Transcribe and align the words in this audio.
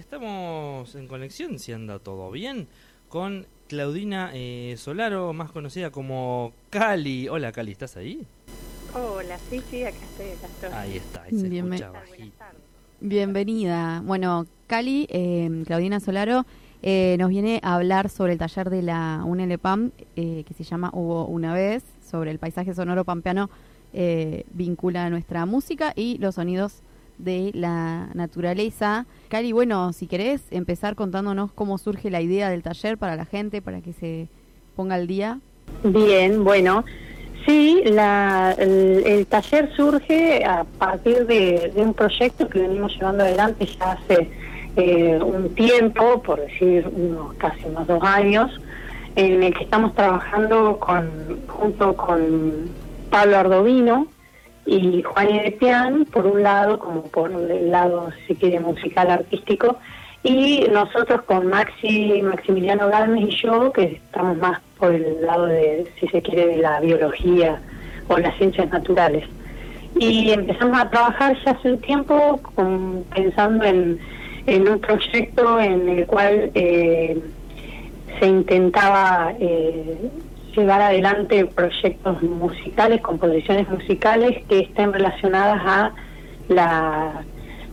estamos 0.00 0.94
en 0.94 1.08
conexión, 1.08 1.58
si 1.58 1.72
anda 1.72 1.98
todo 1.98 2.30
bien, 2.30 2.68
con 3.08 3.46
Claudina 3.68 4.30
eh, 4.34 4.74
Solaro, 4.78 5.32
más 5.32 5.50
conocida 5.50 5.90
como 5.90 6.52
Cali. 6.70 7.28
Hola 7.28 7.50
Cali, 7.52 7.72
¿estás 7.72 7.96
ahí? 7.96 8.26
Hola, 8.94 9.38
sí, 9.50 9.60
sí, 9.70 9.84
acá 9.84 9.96
estoy, 10.10 10.30
acá 10.30 10.46
estoy. 10.46 10.70
Ahí 10.72 10.96
está, 10.98 11.22
ahí 11.22 11.30
se 11.30 11.48
Bienven- 11.48 11.74
escucha 11.74 11.90
Buenas 11.90 12.10
bajito. 12.10 12.36
tardes. 12.38 12.60
Bienvenida. 13.00 14.02
Bueno, 14.04 14.46
Cali, 14.66 15.06
eh, 15.10 15.62
Claudina 15.66 15.98
Solaro, 16.00 16.44
eh, 16.82 17.16
nos 17.18 17.30
viene 17.30 17.60
a 17.62 17.74
hablar 17.74 18.10
sobre 18.10 18.34
el 18.34 18.38
taller 18.38 18.70
de 18.70 18.82
la 18.82 19.22
UNLPAM 19.24 19.90
eh, 20.14 20.44
que 20.46 20.54
se 20.54 20.62
llama 20.64 20.90
Hubo 20.92 21.26
una 21.26 21.54
vez, 21.54 21.82
sobre 22.08 22.30
el 22.30 22.38
paisaje 22.38 22.74
sonoro 22.74 23.04
pampeano, 23.04 23.50
eh, 23.92 24.44
vincula 24.52 25.08
nuestra 25.10 25.46
música 25.46 25.92
y 25.96 26.18
los 26.18 26.34
sonidos 26.36 26.82
de 27.18 27.50
la 27.54 28.08
naturaleza. 28.14 29.06
Cali, 29.28 29.52
bueno, 29.52 29.92
si 29.92 30.06
querés 30.06 30.42
empezar 30.50 30.94
contándonos 30.94 31.52
cómo 31.52 31.78
surge 31.78 32.10
la 32.10 32.20
idea 32.20 32.50
del 32.50 32.62
taller 32.62 32.98
para 32.98 33.16
la 33.16 33.24
gente, 33.24 33.62
para 33.62 33.80
que 33.80 33.92
se 33.92 34.28
ponga 34.74 34.94
al 34.94 35.06
día. 35.06 35.40
Bien, 35.82 36.44
bueno, 36.44 36.84
sí, 37.46 37.82
la, 37.84 38.54
el, 38.58 39.26
taller 39.26 39.72
surge 39.74 40.44
a 40.44 40.64
partir 40.64 41.26
de, 41.26 41.72
de 41.74 41.82
un 41.82 41.94
proyecto 41.94 42.48
que 42.48 42.60
venimos 42.60 42.94
llevando 42.94 43.24
adelante 43.24 43.66
ya 43.66 43.92
hace 43.92 44.30
eh, 44.76 45.18
un 45.22 45.54
tiempo, 45.54 46.22
por 46.22 46.40
decir 46.40 46.86
unos 46.94 47.34
casi 47.34 47.64
unos 47.64 47.86
dos 47.86 48.02
años, 48.02 48.60
en 49.16 49.42
el 49.42 49.54
que 49.54 49.64
estamos 49.64 49.94
trabajando 49.94 50.78
con, 50.78 51.08
junto 51.48 51.96
con 51.96 52.68
Pablo 53.10 53.38
Ardovino 53.38 54.08
y 54.66 55.02
Juan 55.02 55.28
Pian, 55.58 56.04
por 56.06 56.26
un 56.26 56.42
lado, 56.42 56.78
como 56.78 57.02
por 57.04 57.30
el 57.30 57.70
lado, 57.70 58.10
si 58.26 58.34
quiere, 58.34 58.60
musical 58.60 59.10
artístico, 59.10 59.78
y 60.22 60.66
nosotros 60.72 61.22
con 61.22 61.46
Maxi, 61.46 62.20
Maximiliano 62.22 62.88
Galmes 62.88 63.28
y 63.28 63.36
yo, 63.42 63.72
que 63.72 63.84
estamos 63.84 64.36
más 64.38 64.60
por 64.78 64.92
el 64.92 65.24
lado 65.24 65.46
de, 65.46 65.86
si 66.00 66.08
se 66.08 66.20
quiere, 66.20 66.46
de 66.48 66.56
la 66.56 66.80
biología 66.80 67.60
o 68.08 68.18
las 68.18 68.36
ciencias 68.36 68.68
naturales. 68.70 69.24
Y 69.98 70.30
empezamos 70.30 70.78
a 70.80 70.90
trabajar 70.90 71.36
ya 71.44 71.52
hace 71.52 71.72
un 71.72 71.80
tiempo 71.80 72.40
con- 72.54 73.04
pensando 73.14 73.64
en, 73.64 73.98
en 74.46 74.68
un 74.68 74.80
proyecto 74.80 75.60
en 75.60 75.88
el 75.88 76.06
cual 76.06 76.50
eh, 76.54 77.16
se 78.18 78.26
intentaba 78.26 79.32
eh, 79.38 79.96
llevar 80.56 80.80
adelante 80.80 81.44
proyectos 81.46 82.22
musicales, 82.22 83.00
composiciones 83.02 83.68
musicales 83.68 84.44
que 84.48 84.60
estén 84.60 84.92
relacionadas 84.92 85.62
a 85.64 85.92
la, 86.48 87.22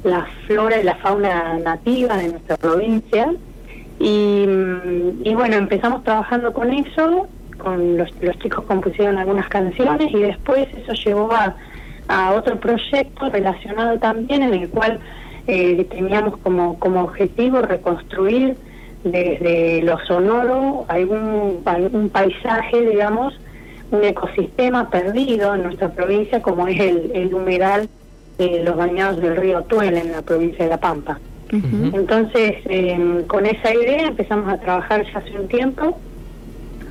la 0.04 0.28
flora 0.46 0.80
y 0.80 0.84
la 0.84 0.96
fauna 0.96 1.60
nativa 1.60 2.18
de 2.18 2.30
nuestra 2.30 2.58
provincia. 2.58 3.34
Y, 4.00 4.46
mm, 4.48 5.34
bueno, 5.36 5.56
empezamos 5.56 6.04
trabajando 6.04 6.54
con 6.54 6.72
eso, 6.72 7.28
con 7.58 7.98
los, 7.98 8.10
chicos 8.40 8.66
compusieron 8.66 9.18
algunas 9.18 9.48
canciones 9.48 10.12
y 10.12 10.20
después 10.20 10.68
eso 10.76 10.94
llevó 10.94 11.32
a, 11.32 11.56
a 12.08 12.34
otro 12.34 12.60
proyecto 12.60 13.30
relacionado 13.30 13.98
también 14.00 14.44
en 14.44 14.54
el 14.54 14.70
cual 14.70 15.00
eh, 15.48 15.86
teníamos 15.90 16.38
como, 16.38 16.80
como 16.80 17.04
objetivo 17.04 17.62
reconstruir 17.62 18.56
desde 19.04 19.82
lo 19.84 19.98
sonoro 20.06 20.86
algún, 20.88 21.62
algún 21.66 22.10
paisaje, 22.10 22.82
digamos, 22.82 23.38
un 23.92 24.04
ecosistema 24.04 24.90
perdido 24.90 25.54
en 25.56 25.64
nuestra 25.64 25.90
provincia 25.90 26.42
como 26.42 26.68
es 26.68 26.80
el, 26.80 27.12
el 27.14 27.34
humedal 27.34 27.90
de 28.38 28.64
los 28.64 28.76
bañados 28.76 29.22
del 29.22 29.36
río 29.36 29.62
Tuel 29.64 29.98
en 29.98 30.12
la 30.12 30.22
provincia 30.22 30.64
de 30.66 30.70
La 30.70 30.80
Pampa. 30.80 31.20
Entonces, 31.52 32.56
eh, 32.66 33.24
con 33.28 33.46
esa 33.46 33.76
idea 33.76 34.08
empezamos 34.08 34.52
a 34.52 34.58
trabajar 34.58 35.06
ya 35.06 35.20
hace 35.20 35.40
un 35.40 35.48
tiempo, 35.48 36.00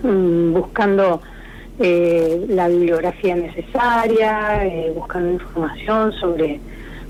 mm, 0.05 0.53
buscando 0.53 1.21
eh, 1.81 2.47
la 2.49 2.69
bibliografía 2.69 3.34
necesaria, 3.34 4.65
eh, 4.65 4.93
buscando 4.95 5.33
información 5.33 6.12
sobre 6.12 6.61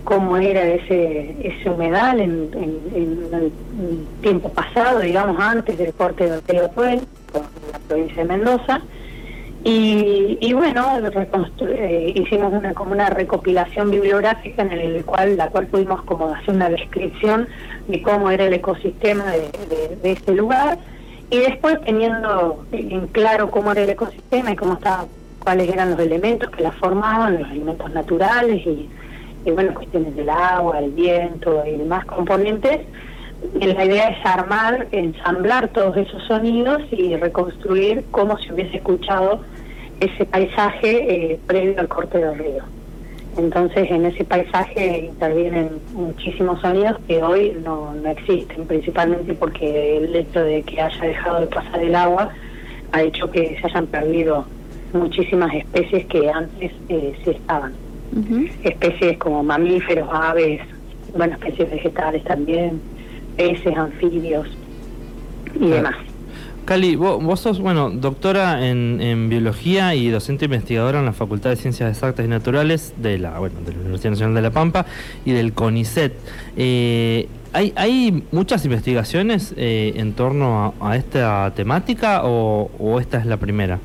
cómo 0.05 0.37
era 0.37 0.63
ese, 0.63 1.37
ese 1.43 1.71
humedal 1.71 2.21
en, 2.21 2.51
en- 2.55 2.81
en 2.95 4.07
tiempo 4.21 4.49
pasado, 4.51 5.01
digamos 5.01 5.39
antes 5.41 5.79
del 5.79 5.93
corte 5.95 6.29
del 6.29 6.43
río 6.47 6.69
Tuel, 6.71 7.01
por 7.33 7.43
la 7.73 7.79
provincia 7.89 8.17
de 8.23 8.25
Mendoza. 8.29 8.81
Y, 9.65 10.39
y 10.41 10.53
bueno, 10.55 10.85
eh, 11.69 12.12
hicimos 12.17 12.53
una 12.53 12.75
como 12.75 12.93
una 12.93 13.09
recopilación 13.11 13.93
bibliográfica 13.93 14.62
en 14.62 14.73
el 14.73 15.05
cual 15.05 15.37
la 15.37 15.51
cual 15.51 15.69
pudimos 15.69 16.03
como 16.03 16.29
hacer 16.35 16.53
una 16.57 16.69
descripción 16.69 17.47
de 17.87 18.03
cómo 18.03 18.29
era 18.31 18.47
el 18.47 18.55
ecosistema 18.55 19.25
de, 19.31 19.39
de, 19.69 19.97
de 20.03 20.12
este 20.12 20.35
lugar 20.35 20.79
y 21.31 21.39
después 21.39 21.81
teniendo 21.85 22.65
en 22.73 23.07
claro 23.09 23.53
cómo 23.53 23.71
era 23.71 23.83
el 23.83 23.91
ecosistema 23.91 24.51
y 24.51 24.57
cómo 24.57 24.75
estaba, 24.75 25.07
cuáles 25.45 25.69
eran 25.73 25.91
los 25.93 26.01
elementos 26.01 26.51
que 26.51 26.62
la 26.65 26.73
formaban, 26.73 27.39
los 27.39 27.49
elementos 27.53 27.89
naturales 27.93 28.67
y, 28.67 28.91
y 29.45 29.51
bueno, 29.51 29.75
cuestiones 29.75 30.15
del 30.17 30.31
agua, 30.31 30.79
el 30.79 30.91
viento 30.91 31.63
y 31.67 31.77
demás 31.77 32.05
componentes, 32.07 32.81
la 33.61 33.85
idea 33.85 34.09
es 34.09 34.25
armar, 34.25 34.87
ensamblar 34.93 35.69
todos 35.69 35.97
esos 35.97 36.23
sonidos 36.25 36.83
y 36.91 37.17
reconstruir 37.17 38.05
cómo 38.11 38.39
se 38.39 38.53
hubiese 38.53 38.77
escuchado 38.77 39.41
ese 40.01 40.25
paisaje 40.27 41.33
eh, 41.33 41.41
previo 41.47 41.79
al 41.79 41.89
corte 41.89 42.19
del 42.19 42.39
río. 42.39 42.65
Entonces 43.37 43.91
en 43.91 44.05
ese 44.05 44.25
paisaje 44.25 45.07
intervienen 45.07 45.71
muchísimos 45.95 46.61
sonidos 46.61 46.99
que 47.07 47.23
hoy 47.23 47.57
no, 47.65 47.95
no 47.95 48.11
existen, 48.11 48.67
principalmente 48.67 49.33
porque 49.35 49.97
el 49.97 50.15
hecho 50.15 50.41
de 50.41 50.63
que 50.63 50.81
haya 50.81 51.01
dejado 51.01 51.41
de 51.41 51.47
pasar 51.47 51.83
el 51.83 51.95
agua 51.95 52.31
ha 52.93 53.03
hecho 53.03 53.31
que 53.31 53.57
se 53.59 53.67
hayan 53.67 53.87
perdido 53.87 54.45
muchísimas 54.93 55.55
especies 55.55 56.05
que 56.07 56.31
antes 56.31 56.73
eh, 56.89 57.15
sí 57.25 57.31
estaban. 57.31 57.73
Especies 58.62 59.19
como 59.19 59.43
mamíferos, 59.43 60.09
aves, 60.12 60.61
bueno, 61.17 61.34
especies 61.34 61.71
vegetales 61.71 62.23
también, 62.25 62.81
peces, 63.37 63.77
anfibios 63.77 64.47
y 65.55 65.59
Claro. 65.59 65.75
demás. 65.75 65.95
Cali, 66.65 66.95
vos, 66.95 67.23
vos 67.23 67.41
sos, 67.41 67.59
bueno, 67.59 67.91
doctora 67.91 68.69
en, 68.69 69.00
en 69.00 69.28
biología 69.28 69.95
y 69.97 70.09
docente 70.11 70.45
investigadora 70.45 71.00
en 71.00 71.06
la 71.06 71.12
Facultad 71.12 71.50
de 71.50 71.56
Ciencias 71.56 71.91
Exactas 71.91 72.25
y 72.25 72.28
Naturales 72.28 72.95
de 72.99 73.19
la, 73.19 73.39
bueno, 73.41 73.56
de 73.67 73.73
la 73.73 73.78
Universidad 73.81 74.11
Nacional 74.12 74.34
de 74.37 74.43
La 74.43 74.50
Pampa 74.53 74.87
y 75.25 75.33
del 75.33 75.55
CONICET. 75.55 76.12
Eh, 76.56 77.27
¿hay, 77.53 77.73
¿Hay 77.75 78.23
muchas 78.31 78.65
investigaciones 78.65 79.55
eh, 79.56 79.94
en 79.97 80.12
torno 80.12 80.73
a, 80.81 80.91
a 80.91 80.97
esta 80.97 81.53
temática 81.56 82.21
o, 82.25 82.71
o 82.79 83.00
esta 83.00 83.19
es 83.19 83.27
la 83.27 83.39
primera? 83.39 83.81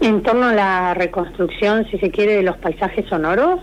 En 0.00 0.22
torno 0.22 0.46
a 0.46 0.54
la 0.54 0.94
reconstrucción, 0.94 1.86
si 1.90 1.98
se 1.98 2.10
quiere, 2.10 2.36
de 2.36 2.42
los 2.42 2.56
paisajes 2.56 3.06
sonoros. 3.06 3.60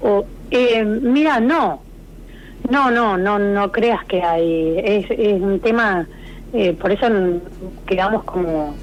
O, 0.00 0.24
eh, 0.50 0.84
mira, 0.84 1.40
no, 1.40 1.82
no, 2.70 2.90
no, 2.90 3.16
no, 3.16 3.38
no 3.38 3.72
creas 3.72 4.04
que 4.06 4.22
hay, 4.22 4.78
es, 4.78 5.06
es 5.10 5.40
un 5.40 5.60
tema, 5.60 6.06
eh, 6.52 6.72
por 6.74 6.92
eso 6.92 7.06
quedamos 7.86 8.24
como, 8.24 8.74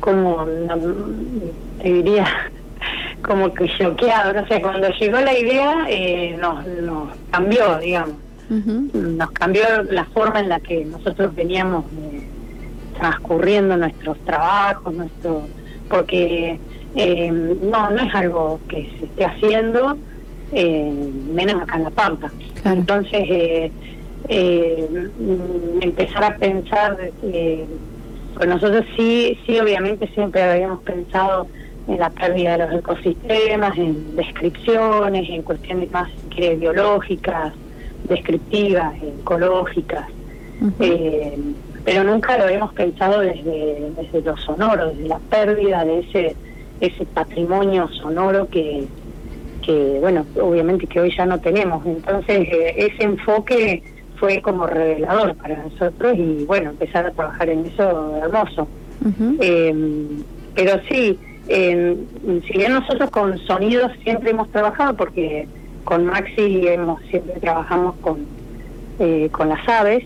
como, 0.00 0.46
te 1.80 1.92
diría, 1.92 2.26
como 3.22 3.52
que 3.52 3.68
choqueados, 3.68 4.34
no 4.34 4.46
sé, 4.46 4.60
cuando 4.60 4.88
llegó 4.90 5.20
la 5.20 5.38
idea 5.38 5.86
eh, 5.88 6.36
nos, 6.40 6.66
nos 6.66 7.08
cambió, 7.30 7.78
digamos, 7.78 8.16
nos 8.48 9.30
cambió 9.32 9.64
la 9.90 10.04
forma 10.06 10.40
en 10.40 10.48
la 10.50 10.60
que 10.60 10.84
nosotros 10.84 11.34
veníamos 11.34 11.84
eh, 12.12 12.28
transcurriendo 12.98 13.76
nuestros 13.76 14.18
trabajos, 14.20 14.92
nuestro, 14.94 15.46
porque 15.88 16.60
eh, 16.94 17.30
no, 17.30 17.90
no 17.90 18.02
es 18.02 18.14
algo 18.14 18.60
que 18.68 18.88
se 18.98 19.06
esté 19.06 19.24
haciendo, 19.24 19.98
eh, 20.52 20.92
menos 21.34 21.62
acá 21.62 21.76
en 21.76 21.84
La 21.84 21.90
Pampa. 21.90 22.32
Claro. 22.62 22.80
Entonces, 22.80 23.24
eh, 23.28 23.72
eh, 24.28 24.88
empezar 25.80 26.24
a 26.24 26.36
pensar, 26.36 26.96
eh, 27.22 27.66
pues 28.34 28.48
nosotros 28.48 28.84
sí, 28.96 29.38
sí, 29.46 29.58
obviamente 29.60 30.08
siempre 30.14 30.42
habíamos 30.42 30.82
pensado 30.82 31.48
en 31.86 31.98
la 31.98 32.10
pérdida 32.10 32.56
de 32.56 32.66
los 32.66 32.74
ecosistemas, 32.80 33.76
en 33.76 34.16
descripciones, 34.16 35.28
en 35.28 35.42
cuestiones 35.42 35.90
más 35.92 36.08
biológicas, 36.58 37.52
descriptivas, 38.04 38.94
ecológicas, 39.02 40.06
Ujú. 40.60 40.72
eh, 40.80 41.38
pero 41.84 42.04
nunca 42.04 42.38
lo 42.38 42.48
hemos 42.48 42.72
pensado 42.72 43.20
desde, 43.20 43.90
desde 43.96 44.22
lo 44.22 44.36
sonoro, 44.36 44.88
desde 44.88 45.08
la 45.08 45.18
pérdida 45.18 45.84
de 45.84 46.00
ese 46.00 46.36
ese 46.80 47.06
patrimonio 47.06 47.88
sonoro 47.88 48.48
que, 48.48 48.86
que 49.62 49.98
bueno, 50.00 50.26
obviamente 50.40 50.86
que 50.86 51.00
hoy 51.00 51.14
ya 51.16 51.24
no 51.24 51.40
tenemos. 51.40 51.84
Entonces, 51.86 52.48
eh, 52.50 52.74
ese 52.76 53.04
enfoque 53.04 53.82
fue 54.16 54.40
como 54.42 54.66
revelador 54.66 55.34
para 55.36 55.62
nosotros 55.62 56.14
y 56.16 56.44
bueno, 56.44 56.70
empezar 56.70 57.06
a 57.06 57.10
trabajar 57.12 57.48
en 57.48 57.66
eso 57.66 58.16
hermoso. 58.16 58.68
Eh, 59.40 59.74
pero 60.54 60.80
sí, 60.88 61.18
eh, 61.48 61.96
si 62.46 62.58
bien 62.58 62.72
nosotros 62.72 63.10
con 63.10 63.38
sonidos 63.40 63.92
siempre 64.02 64.30
hemos 64.30 64.50
trabajado, 64.50 64.96
porque 64.96 65.46
con 65.84 66.06
Maxi 66.06 66.66
hemos 66.66 67.02
siempre 67.10 67.34
trabajamos 67.40 67.96
con, 68.00 68.24
eh, 68.98 69.28
con 69.30 69.48
las 69.48 69.68
aves, 69.68 70.04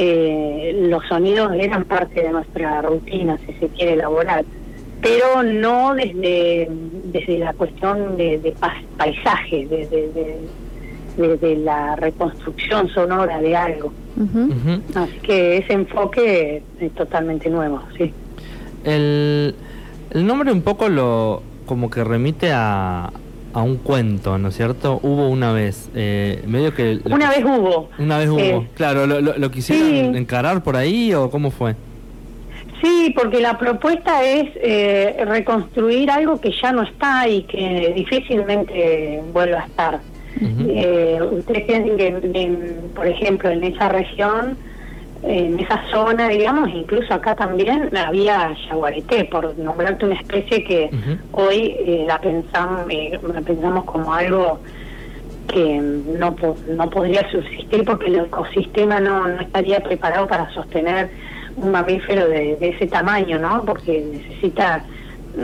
eh, 0.00 0.86
los 0.88 1.04
sonidos 1.08 1.52
eran 1.54 1.84
parte 1.84 2.22
de 2.22 2.30
nuestra 2.30 2.80
rutina, 2.82 3.36
si 3.38 3.52
se 3.54 3.66
quiere 3.68 3.94
elaborar, 3.94 4.44
pero 5.02 5.42
no 5.42 5.92
desde, 5.92 6.68
desde 7.04 7.38
la 7.38 7.52
cuestión 7.52 8.16
de, 8.16 8.38
de 8.38 8.54
paisaje, 8.96 9.66
desde, 9.68 10.38
desde 11.16 11.56
la 11.56 11.96
reconstrucción 11.96 12.88
sonora 12.90 13.40
de 13.40 13.56
algo. 13.56 13.92
Así 14.94 15.18
que 15.20 15.56
ese 15.56 15.72
enfoque 15.72 16.62
es 16.78 16.92
totalmente 16.94 17.50
nuevo, 17.50 17.82
sí. 17.96 18.12
El, 18.84 19.56
el 20.10 20.26
nombre 20.26 20.52
un 20.52 20.62
poco 20.62 20.88
lo 20.88 21.42
como 21.66 21.90
que 21.90 22.04
remite 22.04 22.52
a, 22.52 23.10
a 23.52 23.62
un 23.62 23.76
cuento, 23.76 24.38
¿no 24.38 24.48
es 24.48 24.56
cierto? 24.56 25.00
Hubo 25.02 25.28
una 25.28 25.52
vez, 25.52 25.90
eh, 25.94 26.42
medio 26.46 26.74
que... 26.74 27.00
Una 27.04 27.30
vez 27.30 27.44
hubo. 27.44 27.88
Una 27.98 28.18
vez 28.18 28.28
hubo, 28.28 28.38
eh, 28.38 28.68
claro, 28.74 29.06
¿lo, 29.06 29.20
lo, 29.20 29.50
quisieron 29.50 30.16
encarar 30.16 30.62
por 30.62 30.76
ahí 30.76 31.14
o 31.14 31.30
cómo 31.30 31.50
fue? 31.50 31.74
Sí, 32.82 33.12
porque 33.16 33.40
la 33.40 33.58
propuesta 33.58 34.22
es 34.22 34.50
eh, 34.56 35.24
reconstruir 35.26 36.10
algo 36.10 36.40
que 36.40 36.52
ya 36.52 36.72
no 36.72 36.82
está 36.82 37.26
y 37.26 37.42
que 37.42 37.92
difícilmente 37.96 39.20
vuelva 39.32 39.62
a 39.62 39.66
estar. 39.66 40.00
ustedes 41.32 41.64
piensen 41.64 41.96
que, 41.96 42.74
por 42.94 43.06
ejemplo, 43.06 43.50
en 43.50 43.64
esa 43.64 43.88
región 43.88 44.56
en 45.22 45.58
esa 45.58 45.82
zona, 45.90 46.28
digamos, 46.28 46.68
incluso 46.70 47.12
acá 47.12 47.34
también 47.34 47.90
había 47.96 48.54
yaguareté, 48.68 49.24
por 49.24 49.56
nombrarte 49.58 50.06
una 50.06 50.14
especie 50.14 50.62
que 50.62 50.90
hoy 51.32 51.74
eh, 51.78 52.04
la, 52.06 52.20
pensamos, 52.20 52.86
eh, 52.88 53.18
la 53.32 53.40
pensamos 53.40 53.84
como 53.84 54.12
algo 54.12 54.60
que 55.48 55.80
no, 55.80 56.36
no 56.68 56.90
podría 56.90 57.28
subsistir 57.30 57.84
porque 57.84 58.06
el 58.06 58.20
ecosistema 58.20 59.00
no, 59.00 59.26
no 59.26 59.40
estaría 59.40 59.80
preparado 59.80 60.26
para 60.28 60.48
sostener 60.50 61.10
un 61.56 61.72
mamífero 61.72 62.28
de, 62.28 62.56
ese 62.60 62.86
tamaño, 62.86 63.38
¿no? 63.38 63.64
Porque 63.64 64.04
necesita, 64.12 64.84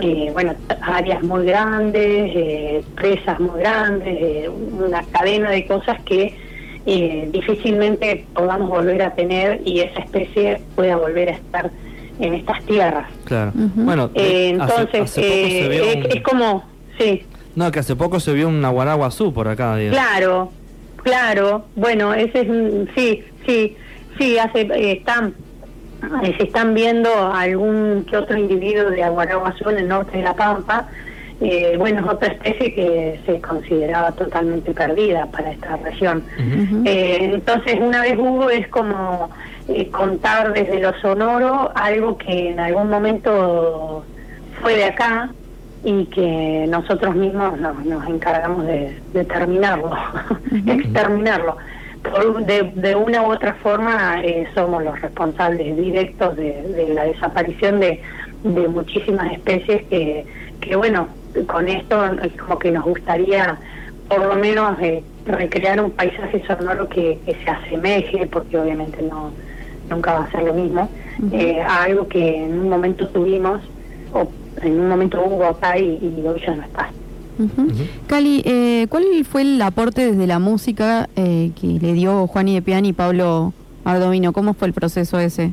eh, 0.00 0.31
bueno, 0.32 0.55
áreas 0.82 1.23
muy 1.25 1.47
grandes, 1.47 2.85
presas 2.94 3.41
muy 3.41 3.59
grandes, 3.61 4.49
una 4.49 5.03
cadena 5.11 5.50
de 5.50 5.67
cosas 5.67 6.00
que 6.03 6.44
eh, 6.87 7.29
difícilmente 7.33 8.27
podamos 8.35 8.69
volver 8.69 9.03
a 9.03 9.15
tener 9.15 9.63
y 9.65 9.81
esa 9.81 10.01
especie 10.01 10.61
pueda 10.75 10.97
volver 10.97 11.31
a 11.31 11.33
estar 11.33 11.71
en 12.19 12.35
estas 12.35 12.63
tierras. 12.65 13.09
Claro. 13.25 13.53
Bueno, 13.55 14.11
eh, 14.15 14.51
entonces 14.51 15.17
eh, 15.19 16.07
es, 16.11 16.23
como, 16.23 16.65
sí. 16.99 17.25
No, 17.57 17.71
que 17.71 17.79
hace 17.79 17.97
poco 17.97 18.21
se 18.21 18.33
vio 18.35 18.49
un 18.49 18.61
naguaraguazú 18.61 19.33
por 19.33 19.49
acá. 19.49 19.77
Claro, 19.91 20.53
claro. 21.03 21.65
Bueno, 21.75 22.13
ese 22.13 22.41
es, 22.43 22.49
sí, 22.95 23.25
sí, 23.47 23.77
sí, 24.19 24.39
hace, 24.39 24.69
están, 24.93 25.35
se 26.37 26.45
están 26.45 26.75
viendo 26.75 27.33
algún 27.33 28.05
que 28.09 28.17
otro 28.17 28.37
individuo 28.37 28.91
de 28.91 29.03
aguaraguazú 29.03 29.71
en 29.71 29.79
el 29.79 29.89
norte 29.89 30.19
de 30.19 30.25
La 30.25 30.35
Pampa 30.35 30.89
eh, 31.44 31.76
bueno, 31.76 32.00
es 32.00 32.06
otra 32.06 32.29
especie 32.29 32.75
que 32.75 33.20
se 33.26 33.41
consideraba 33.41 34.12
totalmente 34.12 34.73
perdida 34.73 35.26
para 35.26 35.52
esta 35.52 35.76
región. 35.76 36.25
Eh, 36.87 37.19
entonces, 37.35 37.79
una 37.81 38.00
vez 38.00 38.17
hubo 38.19 38.49
es 38.49 38.67
como 38.69 39.31
eh, 39.69 39.91
contar 39.91 40.55
desde 40.55 40.81
lo 40.81 40.94
sonoro 41.00 41.70
algo 41.75 42.17
que 42.17 42.50
en 42.50 42.61
algún 42.61 42.88
momento 42.88 44.05
fue 44.62 44.76
de 44.76 44.85
acá 44.85 45.31
y 45.85 46.06
que 46.06 46.67
nosotros 46.69 47.14
mismos 47.14 47.58
nos, 47.61 48.08
encargamos 48.08 48.67
de, 48.67 48.97
terminarlo, 49.29 49.90
exterminarlo. 50.67 51.58
de, 52.47 52.97
una 52.97 53.23
u 53.23 53.32
otra 53.32 53.52
forma 53.55 54.23
somos 54.55 54.82
los 54.82 54.99
responsables 54.99 55.76
directos 55.76 56.37
de, 56.37 56.90
la 56.94 57.05
desaparición 57.05 57.81
de, 57.81 58.00
de 58.44 58.69
muchísimas 58.69 59.31
especies 59.32 59.82
que, 59.90 60.25
que 60.62 60.76
bueno, 60.76 61.08
con 61.47 61.69
esto 61.69 62.05
es 62.23 62.33
como 62.41 62.59
que 62.59 62.71
nos 62.71 62.85
gustaría 62.85 63.59
por 64.09 64.27
lo 64.27 64.35
menos 64.37 64.79
eh, 64.81 65.03
recrear 65.27 65.83
un 65.83 65.91
paisaje 65.91 66.43
sonoro 66.47 66.89
que, 66.89 67.19
se 67.27 67.51
asemeje, 67.51 68.27
porque 68.27 68.59
obviamente 68.59 69.03
no 69.03 69.33
nunca 69.91 70.15
va 70.15 70.25
a 70.25 70.31
ser 70.31 70.45
lo 70.45 70.55
mismo, 70.55 70.89
eh, 71.31 71.61
a 71.61 71.83
algo 71.83 72.09
que 72.09 72.43
en 72.43 72.59
un 72.59 72.71
momento 72.71 73.07
tuvimos 73.09 73.61
o 74.15 74.27
en 74.63 74.81
un 74.81 74.89
momento 74.89 75.23
hubo 75.23 75.45
acá 75.45 75.79
y, 75.79 75.99
hoy 76.27 76.41
ya 76.41 76.55
no 76.55 76.63
está. 76.63 76.89
Cali, 78.07 78.43
eh, 78.47 78.87
¿cuál 78.89 79.05
fue 79.29 79.43
el 79.43 79.61
aporte 79.61 80.11
desde 80.11 80.27
la 80.27 80.39
música 80.39 81.09
que 81.15 81.79
le 81.83 81.93
dio 81.93 82.27
Juan 82.29 82.47
de 82.47 82.63
Piani 82.63 82.89
y 82.89 82.93
Pablo 82.95 83.53
Ardovino? 83.85 84.33
¿Cómo 84.33 84.55
fue 84.55 84.69
el 84.69 84.75
proceso 84.75 85.19
ese? 85.19 85.53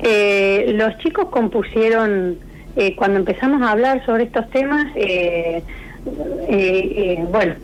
los 0.00 0.98
chicos 0.98 1.28
compusieron 1.30 2.36
eh, 2.76 2.96
cuando 2.96 3.18
empezamos 3.18 3.62
a 3.62 3.70
hablar 3.70 4.04
sobre 4.04 4.24
estos 4.24 4.48
temas, 4.50 4.86
eh, 4.96 5.62
eh, 6.48 7.24
bueno, 7.30 7.54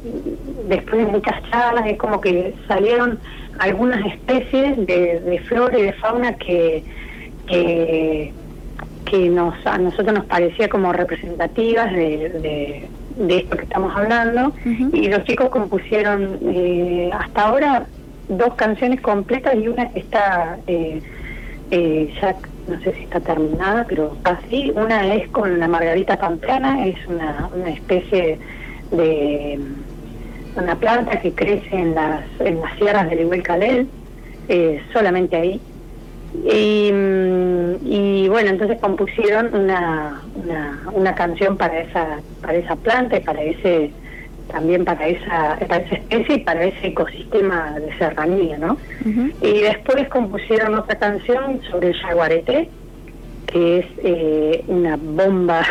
después 0.68 1.04
de 1.04 1.12
muchas 1.12 1.42
charlas, 1.50 1.86
es 1.86 1.98
como 1.98 2.20
que 2.20 2.54
salieron 2.68 3.18
algunas 3.58 4.06
especies 4.06 4.86
de, 4.86 5.42
flora 5.48 5.78
y 5.78 5.82
de 5.82 5.92
fauna 5.94 6.34
que, 6.34 6.84
que, 7.46 8.32
nos, 9.30 9.54
a 9.66 9.78
nosotros 9.78 10.14
nos 10.14 10.24
parecía 10.26 10.68
como 10.68 10.92
representativas 10.92 11.92
de, 11.92 12.88
de, 13.16 13.36
esto 13.36 13.56
que 13.56 13.64
estamos 13.64 13.94
hablando. 13.94 14.52
Y 14.92 15.08
los 15.08 15.24
chicos 15.24 15.50
compusieron 15.50 16.38
hasta 17.12 17.42
ahora 17.42 17.86
dos 18.28 18.54
canciones 18.54 19.00
completas 19.00 19.56
y 19.56 19.66
una 19.66 19.90
que 19.90 19.98
está 19.98 20.58
ya 21.68 22.36
no 22.68 22.80
sé 22.80 22.94
si 22.94 23.02
está 23.02 23.20
terminada, 23.20 23.84
pero 23.88 24.16
casi. 24.22 24.70
Una 24.70 25.14
es 25.14 25.28
con 25.28 25.58
la 25.58 25.68
margarita 25.68 26.18
pampeana, 26.18 26.86
es 26.86 26.96
una, 27.06 27.48
una 27.54 27.70
especie 27.70 28.38
de 28.90 29.60
una 30.56 30.74
planta 30.76 31.20
que 31.20 31.32
crece 31.32 31.76
en 31.76 31.94
las, 31.94 32.24
en 32.40 32.60
las 32.60 32.76
sierras 32.76 33.08
del 33.08 33.20
Iguel 33.20 33.42
Calel, 33.42 33.88
eh, 34.48 34.82
solamente 34.92 35.36
ahí. 35.36 35.60
Y, 36.44 36.92
mm, 36.92 37.74
y, 37.84 38.28
bueno, 38.28 38.50
entonces 38.50 38.78
compusieron 38.80 39.52
una, 39.54 40.22
una, 40.34 40.82
una 40.92 41.14
canción 41.14 41.56
para 41.56 41.80
esa, 41.80 42.20
para 42.40 42.54
esa 42.54 42.76
planta 42.76 43.16
y 43.16 43.20
para 43.20 43.42
ese 43.42 43.90
también 44.50 44.85
para 44.85 45.08
esa, 45.08 45.58
para 45.69 45.85
esa 45.85 45.94
especie 45.97 46.35
y 46.37 46.41
para 46.41 46.64
ese 46.64 46.88
ecosistema 46.88 47.79
de 47.79 47.97
serranía, 47.99 48.58
¿no? 48.58 48.76
Y 49.43 49.61
después 49.61 50.08
compusieron 50.08 50.74
otra 50.74 50.98
canción 50.98 51.60
sobre 51.70 51.89
el 51.89 51.94
jaguarete, 51.94 52.69
que 53.46 53.79
es 53.79 53.86
eh, 54.05 54.65
una 54.69 54.96
bomba, 54.96 55.63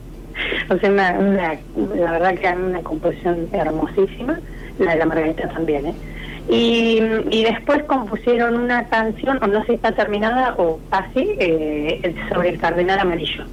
o 0.70 0.78
sea, 0.78 0.90
una, 1.18 1.58
la 1.96 2.12
verdad 2.12 2.34
que 2.34 2.48
es 2.48 2.56
una 2.56 2.80
composición 2.80 3.48
hermosísima, 3.52 4.38
la 4.78 4.92
de 4.92 4.98
la 4.98 5.06
Margarita 5.06 5.48
también, 5.48 5.86
¿eh? 5.86 5.94
Y, 6.50 7.00
y 7.30 7.44
después 7.44 7.82
compusieron 7.84 8.56
una 8.56 8.88
canción, 8.88 9.38
o 9.42 9.46
no 9.46 9.60
sé 9.60 9.66
si 9.66 9.72
está 9.74 9.92
terminada 9.92 10.54
o 10.56 10.80
casi, 10.90 11.36
eh, 11.38 12.14
sobre 12.32 12.50
el 12.50 12.58
cardenal 12.58 12.98
amarillo. 13.00 13.44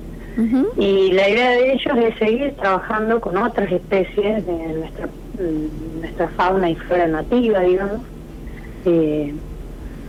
Y 0.77 1.11
la 1.13 1.29
idea 1.29 1.51
de 1.51 1.73
ellos 1.73 1.97
es 1.97 2.17
seguir 2.17 2.53
trabajando 2.55 3.21
con 3.21 3.37
otras 3.37 3.71
especies 3.71 4.45
de 4.45 4.53
nuestra, 4.53 5.07
mm, 5.07 6.01
nuestra 6.01 6.27
fauna 6.29 6.69
y 6.69 6.75
flora 6.75 7.07
nativa, 7.07 7.61
digamos. 7.61 8.01
Eh, 8.85 9.33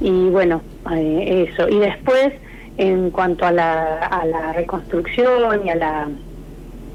y 0.01 0.29
bueno, 0.29 0.63
eh, 0.93 1.49
eso. 1.49 1.69
Y 1.69 1.79
después, 1.79 2.33
en 2.77 3.11
cuanto 3.11 3.47
a 3.47 3.53
la, 3.53 3.99
a 3.99 4.27
la 4.27 4.53
reconstrucción 4.53 5.65
y 5.65 5.71
a 5.71 5.77
la 5.77 6.09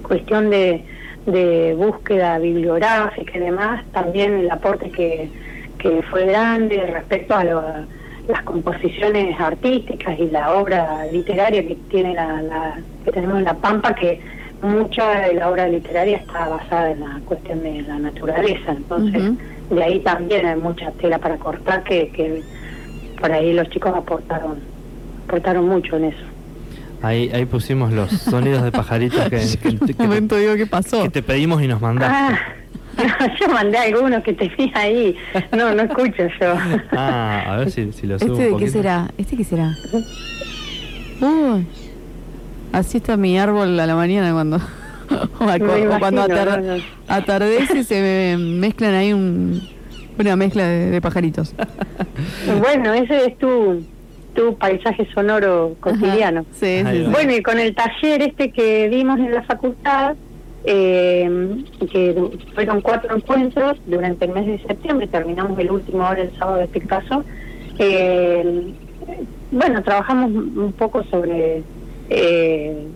cuestión 0.04 0.50
de, 0.50 0.84
de 1.26 1.74
búsqueda 1.78 2.38
bibliográfica 2.38 3.38
y 3.38 3.42
demás, 3.42 3.86
también 3.94 4.34
el 4.34 4.52
aporte 4.52 4.90
que, 4.92 5.30
que 5.80 6.02
fue 6.04 6.26
grande 6.26 6.86
respecto 6.86 7.34
a 7.34 7.44
lo 7.44 7.62
las 8.32 8.44
composiciones 8.44 9.40
artísticas 9.40 10.20
y 10.20 10.30
la 10.30 10.54
obra 10.54 11.06
literaria 11.12 11.66
que 11.68 11.76
tiene 11.90 12.14
la, 12.14 12.80
que 13.06 13.12
tenemos 13.12 13.40
en 13.40 13.46
la 13.46 13.54
Pampa 13.54 13.94
que 13.94 14.20
mucha 14.62 15.28
de 15.28 15.34
la 15.36 15.50
obra 15.50 15.68
literaria 15.68 16.18
está 16.18 16.48
basada 16.48 16.92
en 16.92 17.00
la 17.02 17.20
cuestión 17.26 17.64
de 17.64 17.82
la 17.84 18.00
naturaleza. 18.00 18.72
Entonces 18.72 19.34
de 19.70 19.84
ahí 19.84 20.00
también 20.00 20.46
hay 20.46 20.60
mucha 20.60 20.92
tela 20.92 21.18
para 21.20 21.38
cortar 21.38 21.84
que, 21.84 22.10
que 22.10 22.44
por 23.20 23.32
ahí 23.32 23.54
los 23.54 23.70
chicos 23.70 23.94
aportaron 23.96 24.60
aportaron 25.28 25.68
mucho 25.68 25.98
en 25.98 26.06
eso. 26.06 26.26
Ahí, 27.02 27.32
ahí 27.34 27.46
pusimos 27.46 27.92
los 27.92 28.12
sonidos 28.12 28.64
de 28.64 28.72
pajaritos 28.72 29.28
que, 29.30 29.94
momento 29.98 30.36
digo 30.36 30.56
qué 30.56 30.68
pasó 30.68 31.04
que 31.04 31.10
te 31.10 31.24
pedimos 31.24 31.62
y 31.64 31.68
nos 31.68 31.82
mandaste. 31.82 32.16
Ah, 32.16 32.40
yo 33.40 33.48
mandé 33.54 33.78
algunos 33.78 34.24
que 34.24 34.34
te 34.34 34.50
vi 34.50 34.72
ahí. 34.76 35.16
No, 35.56 35.74
no 35.74 35.84
escucho 35.84 36.28
yo. 36.40 36.56
Ah, 36.92 37.44
a 37.48 37.58
ver 37.58 37.72
si, 37.72 37.92
si 37.94 38.08
lo 38.08 38.20
subo. 38.20 38.34
¿Este 38.34 38.52
de 38.52 38.58
qué 38.58 38.70
será? 38.70 39.08
¿Este 39.18 39.38
qué 39.38 39.44
será? 39.44 39.72
Uy. 41.22 41.66
Así 42.72 42.98
está 42.98 43.18
mi 43.18 43.38
árbol 43.38 43.80
a 43.80 43.86
la 43.86 43.96
mañana 43.96 44.32
cuando. 44.34 44.58
o 45.40 46.00
cuando 46.00 46.26
atardece 47.08 47.84
se 47.84 48.38
mezclan 48.38 48.94
ahí 48.94 49.12
un, 49.12 49.62
Una 50.18 50.36
mezcla 50.36 50.66
de, 50.66 50.90
de 50.90 51.02
pajaritos. 51.02 51.54
Bueno, 52.60 52.94
ese 52.94 53.26
es 53.26 53.38
tu, 53.38 53.84
tu 54.34 54.58
paisaje 54.58 55.08
sonoro 55.14 55.76
cotidiano. 55.80 56.42
Ajá, 56.42 56.50
Sí, 56.54 56.84
sí. 56.90 57.04
Bueno, 57.12 57.34
y 57.34 57.42
con 57.42 57.60
el 57.60 57.76
taller 57.76 58.22
este 58.22 58.52
que 58.52 58.90
dimos 58.90 59.20
en 59.20 59.34
la 59.34 59.44
facultad, 59.44 60.16
eh, 60.64 61.30
que 61.92 62.16
fueron 62.54 62.82
cuatro 62.82 63.16
encuentros 63.16 63.78
durante 63.86 64.26
el 64.26 64.32
mes 64.32 64.46
de 64.46 64.60
septiembre, 64.68 65.08
terminamos 65.08 65.58
el 65.60 65.72
último 65.72 66.06
ahora 66.06 66.22
el 66.22 66.32
sábado 66.38 66.58
de 66.58 66.66
este 66.66 66.82
caso. 66.82 67.24
eh, 67.80 68.74
bueno, 69.52 69.84
trabajamos 69.84 70.32
un 70.32 70.72
poco 70.78 71.04
sobre 71.06 71.62
eh, 72.10 72.88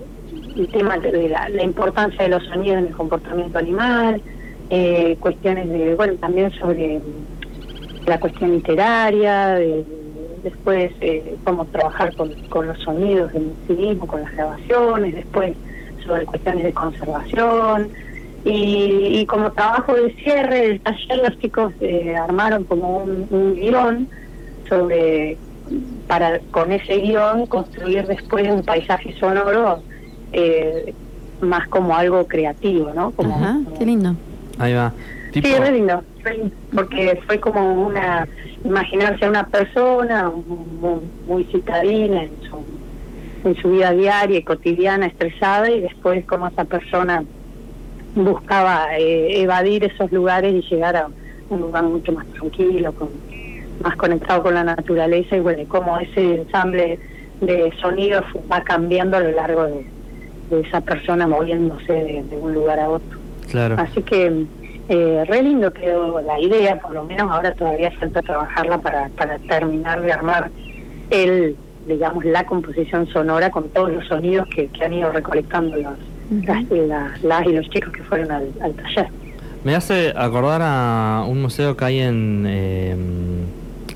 el 0.56 0.68
tema 0.70 0.98
de 0.98 1.28
la, 1.30 1.64
importancia 1.64 2.24
de 2.24 2.30
los 2.30 2.44
sonidos 2.46 2.78
en 2.78 2.88
el 2.88 2.94
comportamiento 2.94 3.58
animal, 3.58 4.22
eh, 4.70 5.18
cuestiones 5.20 5.70
de, 5.70 5.96
bueno, 5.96 6.14
también 6.16 6.52
sobre 6.52 7.02
la 8.06 8.20
cuestión 8.20 8.52
literaria, 8.52 9.56
de- 9.56 9.84
después 10.44 10.92
cómo 11.44 11.66
trabajar 11.66 12.14
con, 12.16 12.68
los 12.68 12.80
sonidos 12.84 13.34
en 13.34 13.52
sí 13.68 13.98
con 14.08 14.22
las 14.22 14.32
grabaciones, 14.34 15.16
después 15.16 15.58
sobre 16.06 16.26
cuestiones 16.26 16.64
de 16.64 16.74
conservación. 16.74 17.90
Y, 18.44 19.20
y 19.20 19.26
como 19.26 19.52
trabajo 19.52 19.96
de 19.96 20.14
cierre 20.16 20.68
del 20.68 20.82
taller, 20.82 21.18
los 21.30 21.40
chicos 21.40 21.74
eh, 21.82 22.16
armaron 22.16 22.64
como 22.66 23.00
un, 23.00 23.28
un 23.32 23.56
guion 23.56 24.08
sobre, 24.70 25.38
para 26.08 26.40
con 26.52 26.72
ese 26.72 26.98
guion 26.98 27.48
construir 27.48 28.06
después 28.06 28.48
un 28.50 28.64
paisaje 28.64 29.16
sonoro 29.20 29.82
eh, 30.32 30.94
más 31.42 31.68
como 31.70 31.96
algo 31.96 32.28
creativo, 32.28 32.92
¿no? 32.94 33.12
Como, 33.12 33.36
Ajá, 33.36 33.60
qué 33.78 33.86
lindo. 33.86 34.16
Ahí 34.58 34.74
va. 34.74 34.94
Tipo, 35.32 35.48
Sí, 35.48 35.54
es 35.54 35.60
re 35.60 35.72
lindo, 35.72 36.04
re 36.24 36.38
lindo, 36.38 36.56
porque 36.74 37.20
fue 37.28 37.40
como 37.40 37.88
una, 37.88 38.28
imaginarse 38.64 39.26
a 39.26 39.30
una 39.30 39.46
persona 39.48 40.30
muy, 40.30 41.02
muy 41.28 41.44
citadina 41.46 42.24
en 42.24 42.32
su, 42.50 42.64
en 43.46 43.56
su 43.62 43.70
vida 43.70 43.92
diaria 43.92 44.40
y 44.40 44.44
cotidiana, 44.44 45.06
estresada, 45.06 45.70
y 45.72 45.82
después 45.82 46.26
como 46.26 46.48
esa 46.48 46.66
persona 46.66 47.24
buscaba 48.16 48.98
eh, 48.98 49.42
evadir 49.42 49.84
esos 49.84 50.12
lugares 50.12 50.54
y 50.54 50.62
llegar 50.74 50.96
a 50.96 51.08
un 51.50 51.60
lugar 51.62 51.84
mucho 51.84 52.12
más 52.12 52.26
tranquilo, 52.28 52.92
con, 52.94 53.10
más 53.84 53.96
conectado 53.98 54.44
con 54.44 54.54
la 54.54 54.64
naturaleza, 54.64 55.36
y 55.38 55.42
bueno, 55.42 55.64
cómo 55.68 55.98
ese 56.00 56.36
ensamble 56.36 57.00
de 57.42 57.72
sonidos 57.82 58.24
va 58.52 58.62
cambiando 58.64 59.18
a 59.18 59.20
lo 59.20 59.32
largo 59.32 59.64
de, 59.66 59.86
de 60.50 60.62
esa 60.62 60.82
persona 60.82 61.28
moviéndose 61.28 61.92
de- 61.92 62.24
de 62.24 62.38
un 62.38 62.54
lugar 62.54 62.80
a 62.80 62.90
otro. 62.90 63.20
claro. 63.52 63.76
Así 63.78 64.02
que 64.02 64.46
eh, 64.88 65.24
re 65.28 65.44
lindo 65.44 65.74
quedó 65.74 66.22
la 66.22 66.40
idea, 66.40 66.80
por 66.80 66.92
lo 66.94 67.04
menos 67.04 67.30
ahora 67.32 67.54
todavía 67.54 67.92
falta 68.00 68.22
trabajarla 68.22 68.78
para, 68.78 69.10
para 69.10 69.38
terminar 69.40 70.02
de 70.02 70.14
armar 70.14 70.50
el, 71.10 71.56
digamos, 71.88 72.26
la 72.26 72.46
composición 72.46 73.08
sonora 73.08 73.50
con 73.52 73.70
todos 73.70 73.92
los 73.92 74.06
sonidos 74.08 74.48
que, 74.48 74.68
que 74.68 74.86
han 74.86 74.94
ido 74.94 75.12
recolectando 75.12 75.76
los, 75.78 75.94
las, 76.46 76.64
las- 76.72 77.24
las 77.24 77.46
y 77.48 77.52
los 77.54 77.70
chicos 77.70 77.92
que 77.94 78.04
fueron 78.04 78.32
al, 78.32 78.50
al 78.62 78.74
taller. 78.74 79.08
Me 79.64 79.76
hace 79.76 80.14
acordar 80.16 80.62
a 80.64 81.26
un 81.28 81.42
museo 81.42 81.76
que 81.76 81.86
hay 81.86 82.00
en. 82.00 82.46
eh, 82.48 82.96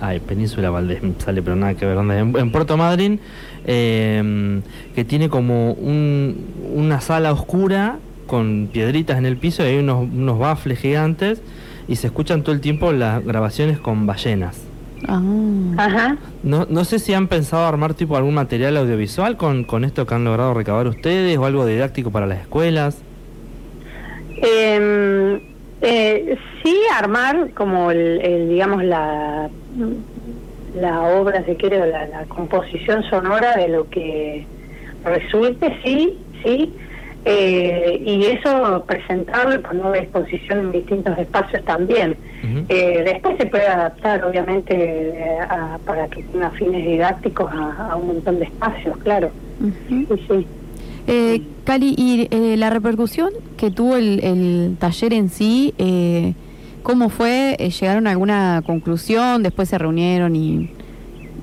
ay, 0.02 0.20
Península 0.20 0.70
Valdés, 0.72 1.02
sale, 1.20 1.42
pero 1.42 1.56
nada 1.56 1.74
que 1.76 1.86
ver. 1.86 1.96
¿dónde? 1.96 2.18
En, 2.18 2.36
en 2.38 2.52
Puerto 2.52 2.76
Madryn, 2.78 3.20
eh, 3.66 4.62
que 4.96 5.06
tiene 5.06 5.30
como 5.30 5.74
un, 5.74 6.46
una 6.74 7.02
sala 7.02 7.32
oscura 7.32 7.98
con 8.26 8.70
piedritas 8.72 9.18
en 9.18 9.26
el 9.26 9.38
piso 9.38 9.64
y 9.64 9.68
hay 9.68 9.78
unos, 9.78 10.04
unos 10.04 10.38
bafles 10.40 10.80
gigantes 10.80 11.42
y 11.88 11.96
se 11.96 12.08
escuchan 12.08 12.44
todo 12.44 12.54
el 12.54 12.62
tiempo 12.62 12.92
las 12.92 13.24
grabaciones 13.26 13.80
con 13.80 14.06
ballenas. 14.06 14.60
Ah. 15.08 15.22
Ajá. 15.78 16.18
No, 16.44 16.68
no 16.70 16.84
sé 16.86 17.00
si 17.00 17.14
han 17.14 17.28
pensado 17.28 17.66
armar 17.66 17.94
tipo 17.94 18.18
algún 18.18 18.34
material 18.34 18.78
audiovisual 18.78 19.38
con, 19.38 19.64
con 19.64 19.84
esto 19.84 20.06
que 20.06 20.16
han 20.16 20.26
logrado 20.26 20.54
recabar 20.54 20.88
ustedes 20.88 21.38
o 21.38 21.46
algo 21.46 21.66
didáctico 21.66 22.12
para 22.12 22.28
las 22.28 22.42
escuelas. 22.42 23.02
Eh, 24.42 25.42
eh, 25.82 26.38
sí, 26.64 26.78
armar 26.98 27.52
como 27.52 27.92
el, 27.92 28.22
el, 28.22 28.50
digamos 28.50 28.84
la 28.84 29.50
la 30.76 31.02
obra, 31.02 31.44
si 31.46 31.56
quiere, 31.56 31.82
o 31.82 31.86
la, 31.86 32.08
la 32.08 32.26
composición 32.26 33.04
sonora 33.04 33.56
de 33.56 33.70
lo 33.70 33.90
que 33.90 34.46
resulte, 35.04 35.78
sí, 35.84 36.18
sí. 36.44 36.74
Eh, 37.26 38.02
y 38.06 38.26
eso 38.26 38.84
presentarlo 38.88 39.56
y 39.56 39.58
ponerlo 39.60 39.92
a 39.94 39.98
exposición 39.98 40.60
en 40.60 40.72
distintos 40.72 41.18
espacios 41.18 41.64
también. 41.66 42.16
Eh, 42.70 43.02
después 43.06 43.36
se 43.38 43.46
puede 43.48 43.68
adaptar, 43.68 44.24
obviamente, 44.24 45.12
a- 45.50 45.78
para 45.86 46.08
que 46.08 46.24
tenga 46.24 46.50
fines 46.52 46.86
didácticos 46.86 47.52
a, 47.52 47.90
a 47.92 47.96
un 47.98 48.08
montón 48.08 48.40
de 48.40 48.46
espacios, 48.46 48.98
claro. 49.00 49.32
Sí, 49.90 50.08
sí. 50.28 50.48
Eh, 51.08 51.42
Cali, 51.66 51.94
y 51.98 52.28
eh, 52.32 52.56
la 52.58 52.70
repercusión 52.70 53.30
que 53.58 53.70
tuvo 53.72 53.98
el, 53.98 54.22
el 54.24 54.78
taller 54.80 55.14
en 55.14 55.30
sí, 55.30 55.74
eh, 55.78 56.34
¿cómo 56.84 57.10
fue? 57.10 57.58
¿Llegaron 57.60 58.08
a 58.08 58.12
alguna 58.12 58.62
conclusión? 58.66 59.44
¿Después 59.44 59.68
se 59.70 59.78
reunieron 59.78 60.36
y, 60.36 60.70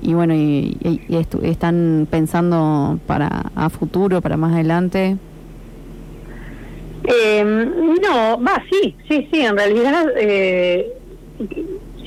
y 0.01 0.13
bueno, 0.13 0.33
y, 0.33 0.77
y- 0.83 1.01
y 1.07 1.13
estu- 1.15 1.43
están 1.43 2.07
pensando 2.09 2.99
para 3.07 3.51
a 3.55 3.69
futuro, 3.69 4.21
para 4.21 4.37
más 4.37 4.53
adelante? 4.53 5.17
Eh, 7.09 7.43
no, 7.43 8.41
va, 8.43 8.61
sí, 8.69 8.93
sí, 9.07 9.27
sí, 9.31 9.41
en 9.41 9.55
realidad 9.55 10.07
eh, 10.17 10.91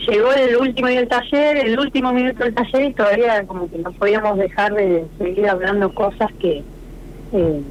llegó 0.07 0.33
el 0.33 0.57
último 0.57 0.88
día 0.88 1.00
del 1.00 1.09
taller, 1.09 1.57
el 1.57 1.78
último 1.78 2.12
minuto 2.12 2.45
del 2.45 2.54
taller 2.54 2.90
y 2.90 2.92
todavía 2.92 3.47
como 3.47 3.71
que 3.71 3.78
no 3.78 3.92
podíamos 3.92 4.37
dejar 4.38 4.75
de 4.75 5.07
seguir 5.19 5.49
hablando 5.49 5.95
cosas 5.95 6.30
que, 6.38 6.62
eh, 7.33 7.62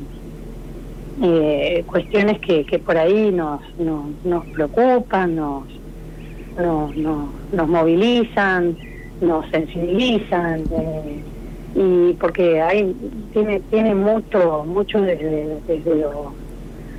eh, 1.21 1.83
cuestiones 1.85 2.39
que, 2.39 2.65
que 2.65 2.79
por 2.79 2.97
ahí 2.97 3.31
nos, 3.31 3.61
nos, 3.77 4.05
nos 4.23 4.45
preocupan, 4.47 5.35
nos, 5.35 5.63
nos, 6.57 6.95
nos, 6.95 7.29
nos 7.51 7.67
movilizan, 7.67 8.75
nos 9.21 9.47
sensibilizan. 9.51 10.63
eh, 10.71 11.23
y 11.75 12.13
porque 12.13 12.59
hay 12.61 12.95
tiene 13.31 13.59
tiene 13.69 13.93
mucho 13.93 14.63
mucho 14.65 15.01
desde, 15.01 15.59
desde 15.67 15.95
lo 15.97 16.33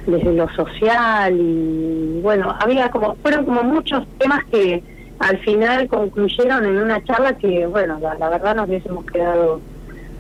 desde 0.07 0.33
lo 0.33 0.49
social 0.51 1.37
y 1.39 2.21
bueno 2.23 2.55
había 2.61 2.91
como 2.91 3.15
fueron 3.17 3.45
como 3.45 3.63
muchos 3.63 4.07
temas 4.19 4.45
que 4.47 4.83
al 5.19 5.39
final 5.39 5.87
concluyeron 5.89 6.65
en 6.65 6.79
una 6.79 7.03
charla 7.05 7.37
que 7.37 7.67
bueno 7.67 7.99
la, 8.01 8.15
la 8.15 8.29
verdad 8.31 8.57
nos 8.57 8.69
hubiésemos 8.69 9.05
quedado 9.07 9.61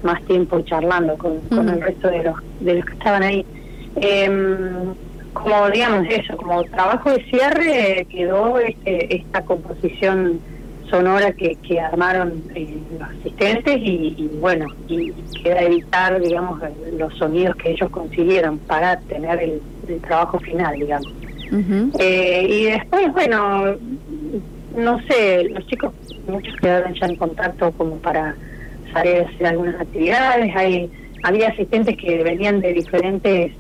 más 0.02 0.22
tiempo 0.22 0.60
charlando 0.62 1.16
con, 1.16 1.40
el 1.50 1.80
resto 1.80 2.08
de 2.08 2.24
los 2.24 2.36
de 2.60 2.74
los 2.74 2.84
que 2.84 2.92
estaban 2.92 3.22
ahí. 3.22 3.44
Em, 3.96 4.94
como 5.32 5.70
digamos 5.70 6.06
eso 6.08 6.36
como 6.36 6.62
trabajo 6.64 7.10
de 7.10 7.24
cierre 7.24 8.06
quedó 8.10 8.58
este, 8.58 9.16
esta 9.16 9.42
composición 9.42 10.40
sonora 10.90 11.32
que, 11.32 11.54
que 11.56 11.80
armaron 11.80 12.42
eh, 12.54 12.76
los 12.98 13.08
asistentes 13.08 13.76
y, 13.78 14.14
y 14.18 14.30
bueno 14.40 14.66
y 14.88 15.12
queda 15.42 15.60
editar 15.62 16.20
digamos 16.20 16.60
los 16.98 17.16
sonidos 17.16 17.56
que 17.56 17.70
ellos 17.70 17.88
consiguieron 17.90 18.58
para 18.58 18.98
tener 19.00 19.40
el, 19.42 19.62
el 19.88 20.00
trabajo 20.00 20.38
final 20.40 20.74
digamos 20.78 21.08
eh, 21.98 22.46
y 22.48 22.64
después, 22.66 23.12
bueno, 23.12 23.74
no 24.76 25.00
sé, 25.08 25.48
los 25.48 25.66
chicos, 25.66 25.92
muchos 26.28 26.54
quedaron 26.60 26.94
ya 26.94 27.06
en 27.06 27.16
contacto 27.16 27.72
como 27.72 27.96
para 27.96 28.36
salir 28.92 29.16
a 29.16 29.28
hacer 29.28 29.46
algunas 29.48 29.80
actividades. 29.80 30.54
Hay, 30.54 30.88
había 31.24 31.48
asistentes 31.48 31.96
que 31.96 32.22
venían 32.22 32.60
de 32.60 32.72
diferentes 32.74 33.52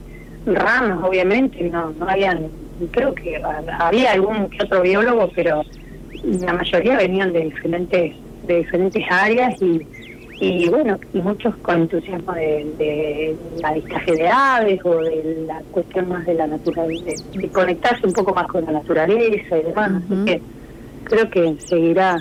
ramas, 0.46 1.00
obviamente, 1.02 1.62
no, 1.68 1.90
no 1.98 2.08
habían, 2.08 2.46
creo 2.92 3.12
que 3.12 3.36
ha- 3.38 3.88
había 3.88 4.12
algún 4.12 4.48
que 4.50 4.64
otro 4.64 4.82
biólogo, 4.82 5.28
pero 5.34 5.62
la 6.22 6.52
mayoría 6.52 6.96
venían 6.96 7.32
de 7.32 7.40
diferentes, 7.40 8.14
de 8.46 8.56
diferentes 8.56 9.04
áreas 9.10 9.60
y 9.60 9.80
y 10.40 10.70
bueno, 10.70 10.98
y 11.12 11.20
muchos 11.20 11.54
con 11.58 11.82
entusiasmo 11.82 12.32
de, 12.32 12.66
de 12.78 13.36
avistaje 13.62 14.12
de 14.12 14.26
aves 14.26 14.80
o 14.84 14.96
de 14.96 15.44
la 15.46 15.60
cuestión 15.70 16.08
más 16.08 16.24
de 16.24 16.32
la 16.32 16.46
naturaleza, 16.46 17.04
de, 17.04 17.40
de 17.40 17.48
conectarse 17.48 18.06
un 18.06 18.14
poco 18.14 18.34
más 18.34 18.46
con 18.46 18.64
la 18.64 18.72
naturaleza 18.72 19.58
y 19.58 19.62
demás. 19.62 19.90
Ujú. 19.90 20.14
Así 20.14 20.24
que 20.24 20.42
creo 21.04 21.30
que 21.30 21.54
seguirá, 21.60 22.16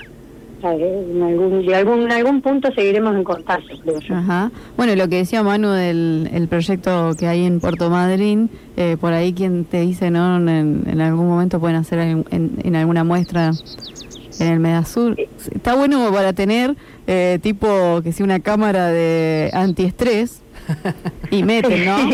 en 0.63 1.21
algún, 1.23 1.65
de 1.65 1.75
algún, 1.75 2.01
en 2.03 2.11
algún 2.11 2.41
punto 2.41 2.69
seguiremos 2.73 3.15
en 3.15 3.23
contacto, 3.23 3.67
creo 3.83 3.99
yo. 3.99 4.15
Ajá. 4.15 4.51
Bueno, 4.77 4.95
lo 4.95 5.07
que 5.07 5.17
decía 5.17 5.41
Manu 5.43 5.69
del 5.69 6.29
el 6.33 6.47
proyecto 6.47 7.11
que 7.17 7.27
hay 7.27 7.45
en 7.45 7.59
Puerto 7.59 7.89
Madryn, 7.89 8.49
eh, 8.77 8.97
por 8.99 9.13
ahí 9.13 9.33
quien 9.33 9.65
te 9.65 9.81
dice, 9.81 10.11
¿no? 10.11 10.37
En, 10.37 10.83
en 10.87 11.01
algún 11.01 11.27
momento 11.27 11.59
pueden 11.59 11.75
hacer 11.77 11.99
en, 11.99 12.25
en- 12.31 12.59
en 12.63 12.75
alguna 12.75 13.03
muestra 13.03 13.51
en 14.39 14.47
el 14.47 14.59
Medasur. 14.59 15.15
Está 15.53 15.75
bueno 15.75 16.11
para 16.13 16.33
tener 16.33 16.75
eh, 17.07 17.39
tipo 17.41 18.01
que 18.03 18.11
sea 18.13 18.23
una 18.25 18.39
cámara 18.39 18.87
de 18.87 19.49
antiestrés 19.53 20.41
y 21.31 21.43
meten, 21.43 21.85
¿no? 21.85 21.95
Ahí. 21.95 22.11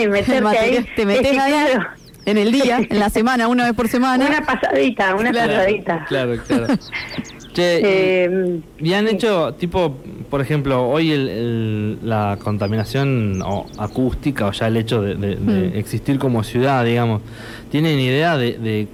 Te 0.95 1.05
metes 1.05 1.37
ahí 1.37 1.51
claro. 1.51 1.85
en 2.25 2.37
el 2.37 2.51
día, 2.51 2.79
en 2.89 2.99
la 2.99 3.09
semana, 3.09 3.47
una 3.47 3.65
vez 3.65 3.73
por 3.73 3.87
semana. 3.89 4.25
Una 4.27 4.41
pasadita, 4.45 5.13
una 5.15 5.31
pasadita. 5.33 6.05
Claro, 6.07 6.35
claro. 6.47 6.67
Eh, 7.57 8.59
y 8.79 8.93
han 8.93 9.07
hecho, 9.07 9.53
tipo, 9.53 9.95
por 10.29 10.41
ejemplo, 10.41 10.87
hoy 10.87 11.11
el, 11.11 11.99
la 12.03 12.37
contaminación 12.43 13.41
acústica 13.77 14.47
o 14.47 14.51
ya 14.51 14.67
el 14.67 14.77
hecho 14.77 15.01
de, 15.01 15.15
mm. 15.15 15.77
existir 15.77 16.19
como 16.19 16.43
ciudad, 16.43 16.85
digamos, 16.85 17.21
¿tienen 17.69 17.99
idea 17.99 18.37
de, 18.37 18.87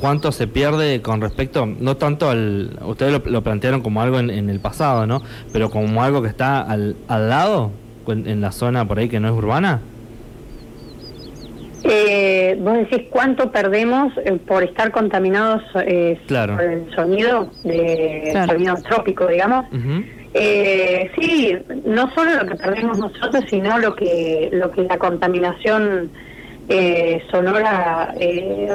cuánto 0.00 0.32
se 0.32 0.48
pierde 0.48 1.00
con 1.00 1.20
respecto, 1.20 1.64
no 1.66 1.96
tanto 1.96 2.28
al, 2.28 2.78
ustedes 2.84 3.22
lo, 3.24 3.42
plantearon 3.42 3.82
como 3.82 4.02
algo 4.02 4.18
en, 4.18 4.50
el 4.50 4.60
pasado, 4.60 5.06
¿no? 5.06 5.22
Pero 5.52 5.70
como 5.70 6.02
algo 6.02 6.22
que 6.22 6.28
está 6.28 6.60
al, 6.60 6.96
al 7.08 7.28
lado, 7.28 7.70
en 8.08 8.40
la 8.40 8.50
zona 8.50 8.86
por 8.88 8.98
ahí 8.98 9.08
que 9.08 9.20
no 9.20 9.28
es 9.28 9.34
urbana? 9.34 9.80
Eh, 11.94 12.56
vos 12.58 12.78
decís 12.78 13.08
cuánto 13.10 13.52
perdemos 13.52 14.14
eh, 14.24 14.38
por 14.46 14.62
estar 14.62 14.90
contaminados 14.90 15.62
eh, 15.76 16.18
por 16.26 16.62
el 16.62 16.90
sonido 16.94 17.50
de 17.64 18.32
sonido 18.46 18.76
trópico, 18.76 19.26
digamos. 19.26 19.66
eh, 20.32 21.10
sí, 21.20 21.54
no 21.84 22.10
solo 22.14 22.34
lo 22.34 22.46
que 22.46 22.54
perdemos 22.54 22.98
nosotros, 22.98 23.44
sino 23.46 23.78
lo 23.78 23.94
que 23.94 24.48
lo 24.52 24.70
que 24.70 24.84
la 24.84 24.96
contaminación 24.96 26.10
eh, 26.70 27.22
sonora 27.30 28.14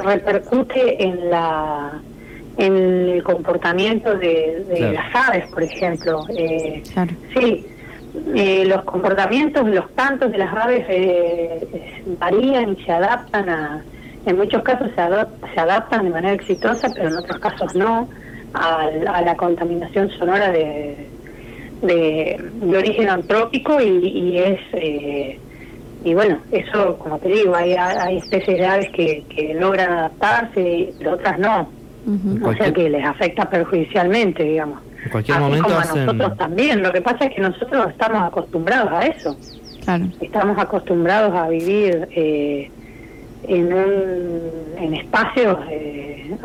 repercute 0.04 1.02
en 1.02 1.28
la 1.28 2.00
en 2.56 2.76
el 2.76 3.22
comportamiento 3.24 4.16
de, 4.16 4.92
las 4.94 5.28
aves, 5.28 5.44
por 5.52 5.64
ejemplo. 5.64 6.20
claro. 6.92 7.12
Sí 7.36 7.66
eh, 8.34 8.64
los 8.66 8.82
comportamientos, 8.84 9.66
los 9.68 9.88
cantos 9.90 10.30
de 10.32 10.38
las 10.38 10.54
aves 10.54 10.84
eh, 10.88 12.02
varían 12.18 12.76
y 12.78 12.84
se 12.84 12.92
adaptan 12.92 13.48
a, 13.48 13.82
en 14.26 14.36
muchos 14.36 14.62
casos 14.62 14.88
se, 14.90 15.52
se, 15.54 15.60
adaptan 15.60 16.04
de 16.04 16.10
manera 16.10 16.34
exitosa, 16.34 16.88
pero 16.94 17.08
en 17.08 17.16
otros 17.16 17.38
casos 17.38 17.74
no, 17.74 18.08
a, 18.54 18.90
la 18.90 19.36
contaminación 19.36 20.10
sonora 20.10 20.50
de, 20.50 21.08
de, 21.82 22.76
origen 22.76 23.08
antrópico 23.08 23.80
y, 23.80 24.38
es 24.38 24.60
eh, 24.72 25.38
y 26.04 26.14
bueno, 26.14 26.38
eso 26.52 26.98
como 26.98 27.18
te 27.18 27.28
digo, 27.28 27.54
hay, 27.54 27.74
hay 27.74 28.18
especies 28.18 28.58
de 28.58 28.66
aves 28.66 28.88
que, 28.90 29.24
que 29.28 29.54
logran 29.54 29.90
adaptarse, 29.90 30.92
pero 30.98 31.12
otras 31.12 31.38
no, 31.38 31.68
o 32.42 32.52
sea 32.54 32.72
que 32.72 32.88
les 32.88 33.04
afecta 33.04 33.48
perjudicialmente, 33.50 34.44
digamos. 34.44 34.87
En 35.04 35.10
cualquier 35.10 35.40
momento 35.40 35.68
como 35.68 35.78
a 35.78 35.84
nosotros 35.84 36.36
también. 36.36 36.82
Lo 36.82 36.92
que 36.92 37.00
pasa 37.00 37.26
es 37.26 37.34
que 37.34 37.40
nosotros 37.40 37.90
estamos 37.90 38.22
acostumbrados 38.22 38.92
a 38.92 39.06
eso. 39.06 39.36
Estamos 40.20 40.58
acostumbrados 40.58 41.34
a 41.34 41.48
vivir 41.48 42.08
eh, 42.10 42.70
en, 43.44 43.72
un, 43.72 44.40
en 44.76 44.94
espacios 44.94 45.58
eh, 45.70 46.36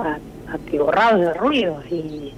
atiborrados 0.47 1.19
de 1.19 1.33
ruidos 1.33 1.83
y, 1.91 2.33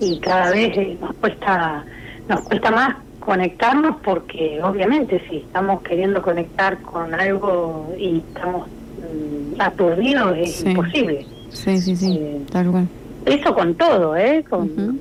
y 0.00 0.18
cada 0.20 0.50
vez 0.50 0.76
eh, 0.76 0.96
nos 1.00 1.14
cuesta 1.16 1.84
nos 2.28 2.40
cuesta 2.42 2.70
más 2.70 2.96
conectarnos 3.20 3.96
porque 4.02 4.60
obviamente 4.62 5.22
si 5.28 5.36
estamos 5.38 5.82
queriendo 5.82 6.22
conectar 6.22 6.78
con 6.82 7.14
algo 7.14 7.94
y 7.98 8.18
estamos 8.18 8.66
mm, 8.68 9.60
aturdidos 9.60 10.36
es 10.38 10.64
imposible. 10.64 11.26
Sí, 11.50 11.78
sí, 11.78 11.96
sí, 11.96 12.18
eh, 12.20 12.40
tal 12.50 12.70
cual. 12.70 12.88
Eso 13.26 13.54
con 13.54 13.74
todo, 13.74 14.16
¿eh? 14.16 14.44
Con, 14.48 15.00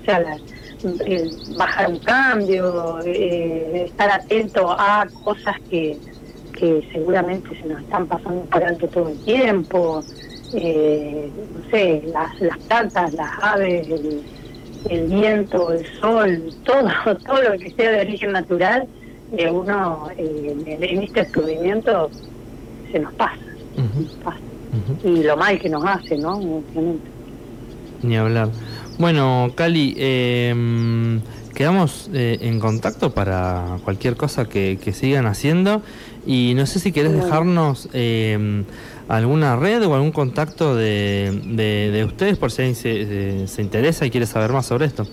o 0.00 0.04
sea, 0.04 0.38
bajar 1.56 1.90
un 1.90 1.98
cambio, 1.98 3.00
eh, 3.04 3.84
estar 3.86 4.10
atento 4.10 4.70
a 4.70 5.06
cosas 5.24 5.56
que, 5.68 5.96
que 6.58 6.88
seguramente 6.92 7.48
se 7.60 7.68
nos 7.68 7.80
están 7.82 8.06
pasando 8.06 8.42
por 8.42 8.64
alto 8.64 8.88
todo 8.88 9.08
el 9.08 9.18
tiempo, 9.24 10.02
eh, 10.54 11.30
no 11.54 11.70
sé, 11.70 12.02
las, 12.12 12.40
las 12.40 12.58
plantas, 12.58 13.12
las 13.14 13.30
aves, 13.42 13.86
el, 14.88 15.06
viento, 15.08 15.72
el 15.72 15.86
sol, 16.00 16.54
todo, 16.64 17.16
todo 17.26 17.42
lo 17.42 17.58
que 17.58 17.70
sea 17.72 17.92
de 17.92 18.00
origen 18.00 18.32
natural, 18.32 18.86
eh, 19.36 19.50
uno 19.50 20.08
en, 20.16 21.02
este 21.02 21.20
descubrimiento 21.20 22.10
se 22.90 22.98
nos 22.98 23.12
pasa. 23.14 23.36
Y 25.02 25.22
lo 25.22 25.36
mal 25.36 25.58
que 25.58 25.68
nos 25.68 25.84
hace, 25.84 26.16
¿no? 26.16 26.38
Ni 28.02 28.16
hablar. 28.16 28.48
Bueno, 29.00 29.52
Cali, 29.54 29.94
eh, 29.96 30.54
quedamos 31.54 32.10
eh, 32.12 32.36
en 32.42 32.60
contacto 32.60 33.14
para 33.14 33.78
cualquier 33.82 34.14
cosa 34.14 34.46
que, 34.46 34.76
sigan 34.92 35.24
haciendo 35.24 35.80
y 36.26 36.52
no 36.54 36.66
sé 36.66 36.80
si 36.80 36.92
querés 36.92 37.14
dejarnos 37.14 37.88
eh, 37.94 38.62
alguna 39.08 39.56
red 39.56 39.82
o 39.86 39.94
algún 39.94 40.12
contacto 40.12 40.76
de, 40.76 41.32
de, 41.46 42.04
ustedes 42.04 42.36
por 42.36 42.52
si 42.52 42.74
se, 42.74 43.46
se, 43.48 43.62
interesa 43.62 44.04
y 44.04 44.10
quiere 44.10 44.26
saber 44.26 44.52
más 44.52 44.66
sobre 44.66 44.84
esto. 44.84 45.06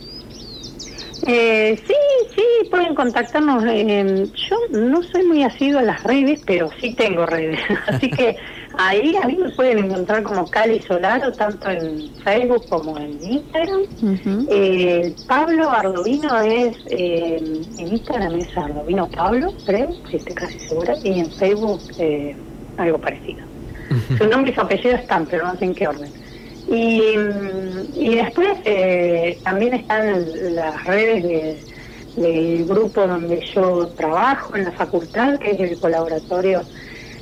Eh, 1.26 1.80
sí, 1.88 1.94
sí, 2.36 2.70
pueden 2.70 2.94
contactarnos. 2.94 3.64
yo 3.64 4.58
no 4.72 5.02
soy 5.02 5.24
muy 5.24 5.44
asiduo 5.44 5.80
a 5.80 5.84
las 5.84 6.04
redes, 6.04 6.42
pero 6.46 6.70
sí 6.82 6.94
tengo 6.94 7.26
redes. 7.26 7.62
Así 7.88 8.10
que 8.10 8.36
Ahí 8.80 9.16
a 9.22 9.26
mí 9.26 9.36
me 9.42 9.50
pueden 9.50 9.80
encontrar 9.86 10.22
como 10.22 10.50
Cali 10.50 10.80
Solaro, 10.88 11.34
tanto 11.34 11.68
en 11.70 12.12
Facebook 12.24 12.68
como 12.70 12.98
en 12.98 13.20
Instagram. 13.24 13.82
eh, 14.50 15.16
Pablo 15.28 15.70
Ardovino 15.72 16.40
es, 16.42 16.76
eh, 16.92 17.38
en 17.78 17.92
Instagram 17.92 18.36
es 18.40 18.56
Ardovino 18.56 19.10
Pablo, 19.10 19.52
creo, 19.66 19.90
si 20.10 20.18
estoy 20.18 20.36
casi 20.36 20.60
segura, 20.60 20.96
y 21.04 21.20
en 21.20 21.32
Facebook 21.32 21.82
eh, 21.98 22.36
algo 22.78 23.00
parecido. 23.00 23.44
Su 24.18 24.28
nombre 24.28 24.52
y 24.52 24.54
su 24.56 24.62
apellido 24.62 24.96
están, 24.96 25.26
pero 25.26 25.48
no 25.48 25.58
sé 25.58 25.66
en 25.66 25.74
qué 25.74 25.88
orden. 25.88 26.12
Y, 26.70 27.02
y 27.96 28.16
después 28.16 28.50
eh, 28.66 29.40
también 29.44 29.74
están 29.74 30.56
las 30.56 30.84
redes 30.84 31.64
del 32.16 32.66
grupo 32.66 33.08
donde 33.08 33.42
yo 33.56 33.88
trabajo 33.98 34.56
en 34.56 34.66
la 34.66 34.72
facultad, 34.74 35.40
que 35.40 35.52
es 35.52 35.60
el 35.60 35.80
colaboratorio 35.80 36.64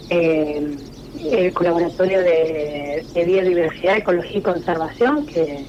eh, 0.10 0.78
el 1.23 1.54
colaboratorio 1.54 2.19
de, 2.19 3.06
Biodiversidad, 3.13 3.97
Ecología 3.97 4.38
y 4.38 4.41
Conservación, 4.41 5.25
que 5.25 5.65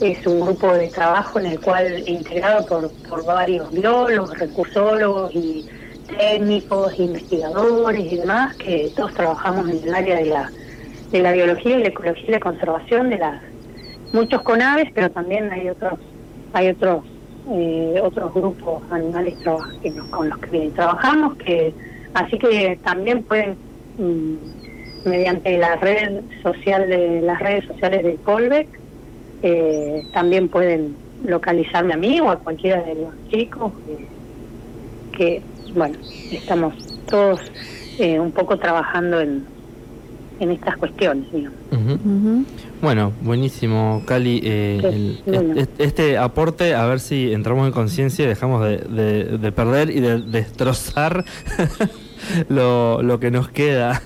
es 0.00 0.26
un 0.26 0.40
grupo 0.40 0.72
de 0.74 0.88
trabajo 0.88 1.40
en 1.40 1.46
el 1.46 1.60
cual, 1.60 2.02
integrado 2.06 2.66
por, 2.66 2.90
por 3.08 3.24
varios 3.24 3.70
biólogos, 3.72 4.38
recursólogos 4.38 5.34
y 5.34 5.66
técnicos, 6.16 6.98
investigadores 6.98 8.12
y 8.12 8.16
demás, 8.16 8.56
que 8.56 8.90
todos 8.96 9.14
trabajamos 9.14 9.68
en 9.68 9.88
el 9.88 9.94
área 9.94 10.16
de 10.16 10.26
la, 10.26 10.50
de 11.10 11.20
la 11.20 11.32
biología 11.32 11.78
y 11.78 11.82
la 11.82 11.88
ecología 11.88 12.28
y 12.28 12.32
la 12.32 12.40
conservación 12.40 13.10
de 13.10 13.18
las 13.18 13.42
muchos 14.12 14.42
con 14.42 14.62
aves, 14.62 14.88
pero 14.94 15.10
también 15.10 15.50
hay 15.52 15.68
otros 15.68 15.98
hay 16.52 16.68
otros 16.68 17.04
eh, 17.50 18.00
otros 18.02 18.32
grupos 18.32 18.82
animales 18.90 19.34
con 20.10 20.28
los 20.28 20.38
que 20.38 20.70
trabajamos 20.74 21.36
que 21.36 21.74
así 22.14 22.38
que 22.38 22.78
también 22.82 23.22
pueden 23.22 23.56
mm, 23.98 24.67
mediante 25.04 25.56
la 25.58 25.76
red 25.76 26.20
social 26.42 26.88
de 26.88 27.20
las 27.22 27.38
redes 27.40 27.64
sociales 27.66 28.04
de 28.04 28.16
Colbeck. 28.16 28.68
Eh, 29.42 30.04
también 30.12 30.48
pueden 30.48 30.96
localizarme 31.24 31.94
a 31.94 31.96
mí 31.96 32.20
o 32.20 32.30
a 32.30 32.38
cualquiera 32.38 32.82
de 32.82 32.94
los 32.94 33.14
chicos 33.30 33.72
que, 35.12 35.42
bueno, 35.74 35.96
estamos 36.30 36.74
todos 37.06 37.40
eh, 37.98 38.18
un 38.20 38.32
poco 38.32 38.56
trabajando 38.58 39.20
en, 39.20 39.44
en 40.40 40.50
estas 40.50 40.76
cuestiones. 40.76 41.26
Bueno, 42.80 43.12
buenísimo, 43.22 44.02
Cali. 44.06 44.40
Eh, 44.44 45.16
este, 45.78 46.16
aporte, 46.16 46.74
a 46.74 46.86
ver 46.86 47.00
si 47.00 47.32
entramos 47.32 47.66
en 47.66 47.72
conciencia 47.72 48.24
y 48.24 48.28
dejamos 48.28 48.64
de, 48.64 49.38
de, 49.38 49.52
perder 49.52 49.90
y 49.90 50.00
de 50.00 50.20
destrozar 50.20 51.24
lo, 52.48 53.02
lo 53.02 53.18
que 53.18 53.30
nos 53.30 53.48
queda. 53.48 54.02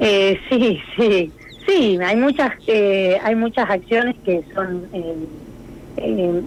Eh, 0.00 0.40
sí, 0.48 0.80
sí, 0.96 1.30
sí, 1.66 1.98
hay 2.02 2.16
muchas, 2.16 2.52
eh, 2.66 3.18
hay 3.22 3.34
muchas 3.34 3.68
acciones 3.68 4.16
que 4.24 4.42
son, 4.54 4.86
eh, 4.94 5.14
eh, 5.98 6.42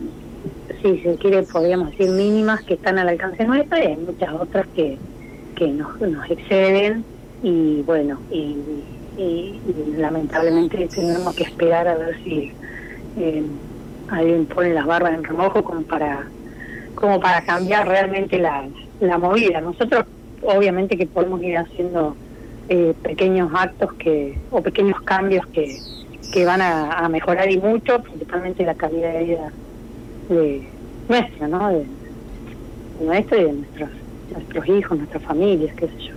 si 0.82 0.98
se 1.02 1.16
quiere, 1.18 1.44
podríamos 1.44 1.92
decir 1.92 2.10
mínimas, 2.10 2.64
que 2.64 2.74
están 2.74 2.98
al 2.98 3.10
alcance 3.10 3.46
nuestro, 3.46 3.78
y 3.78 3.82
hay 3.82 3.98
muchas 3.98 4.34
otras 4.34 4.66
que, 4.76 4.98
que 5.56 5.68
nos, 5.68 6.02
nos 6.02 6.30
exceden 6.32 7.06
y 7.44 7.82
bueno, 7.84 8.20
y, 8.32 8.56
lamentablemente 9.98 10.88
tenemos 10.88 11.36
que 11.36 11.44
esperar 11.44 11.88
a 11.88 11.96
ver 11.96 12.18
si 12.24 12.52
eh, 13.20 13.44
alguien 14.10 14.48
pone 14.48 14.74
las 14.74 14.88
barbas 14.88 15.14
en 15.14 15.24
remojo 15.24 15.64
como 15.64 15.84
para 15.84 16.28
como 16.96 17.20
para 17.20 17.46
cambiar 17.46 17.88
realmente 17.88 18.40
la, 18.40 18.68
la 19.00 19.20
movida. 19.20 19.62
Nosotros 19.62 20.06
obviamente 20.42 20.98
que 20.98 21.06
podemos 21.06 21.44
ir 21.44 21.58
haciendo 21.58 22.16
eh, 22.70 22.94
pequeños 23.04 23.52
actos 23.54 23.94
que 23.94 24.38
o 24.52 24.62
pequeños 24.62 25.02
cambios 25.02 25.46
que, 25.48 25.78
que 26.32 26.46
van 26.46 26.62
a, 26.62 27.08
mejorar 27.10 27.50
y 27.52 27.58
mucho, 27.58 28.00
principalmente 28.02 28.66
la 28.66 28.76
calidad 28.76 29.14
de 29.14 29.24
vida 29.24 29.52
de 30.30 30.68
nuestra, 31.10 31.48
¿no? 31.48 31.70
De, 31.70 31.86
nuestra 33.02 33.38
y 33.38 33.44
de 33.44 33.54
nuestros, 33.54 33.90
nuestros 34.32 34.68
hijos, 34.70 34.98
nuestras 34.98 35.24
familias, 35.24 35.76
qué 35.76 35.88
sé 35.88 35.94
yo. 36.00 36.14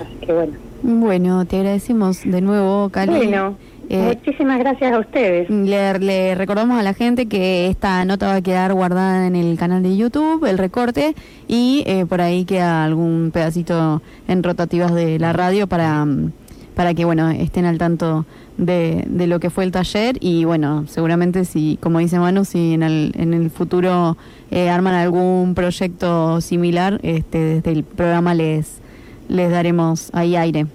Así 0.00 0.26
que 0.26 0.32
bueno, 0.32 0.54
Bueno, 0.82 1.44
te 1.44 1.56
agradecemos 1.56 2.22
de 2.24 2.40
nuevo, 2.40 2.88
Cali. 2.88 3.12
Bueno, 3.12 3.56
Eh, 3.92 4.14
muchísimas 4.16 4.58
gracias 4.58 4.90
a 4.90 5.00
ustedes. 5.00 5.50
Le, 5.50 5.98
le 5.98 6.34
recordamos 6.34 6.80
a 6.80 6.82
la 6.82 6.94
gente 6.94 7.26
que 7.26 7.66
esta 7.66 8.02
nota 8.06 8.26
va 8.28 8.36
a 8.36 8.40
quedar 8.40 8.72
guardada 8.72 9.26
en 9.26 9.36
el 9.36 9.58
canal 9.58 9.82
de 9.82 9.94
YouTube, 9.98 10.46
el 10.46 10.56
recorte, 10.56 11.14
y 11.46 11.84
eh, 11.86 12.06
por 12.06 12.22
ahí 12.22 12.46
queda 12.46 12.84
algún 12.84 13.30
pedacito 13.34 14.00
en 14.28 14.42
rotativas 14.42 14.94
de 14.94 15.18
la 15.18 15.34
radio 15.34 15.66
para, 15.66 16.06
mm, 16.06 16.32
para 16.74 16.94
que 16.94 17.04
bueno 17.04 17.28
estén 17.28 17.66
al 17.66 17.76
tanto 17.76 18.24
de, 18.56 19.04
de 19.06 19.26
lo 19.26 19.40
que 19.40 19.50
fue 19.50 19.64
el 19.64 19.72
taller 19.72 20.16
y 20.20 20.46
bueno, 20.46 20.86
seguramente 20.86 21.44
si, 21.44 21.76
como 21.82 21.98
dice 21.98 22.18
Manu, 22.18 22.46
si 22.46 22.72
en 22.72 22.82
el, 22.82 23.12
en 23.18 23.34
el 23.34 23.50
futuro 23.50 24.16
eh, 24.50 24.70
arman 24.70 24.94
algún 24.94 25.54
proyecto 25.54 26.40
similar, 26.40 26.98
este, 27.02 27.56
desde 27.56 27.72
el 27.72 27.84
programa 27.84 28.32
les, 28.32 28.80
les 29.28 29.50
daremos 29.50 30.08
ahí 30.14 30.34
aire. 30.34 30.66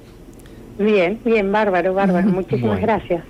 Bien, 0.78 1.22
bien, 1.24 1.52
bárbaro, 1.52 1.94
bárbaro. 1.94 2.28
Muchísimas 2.32 2.80
Bueno. 2.80 2.82
gracias. 2.82 3.26